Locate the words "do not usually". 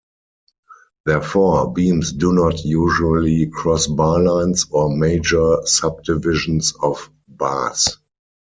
2.11-3.45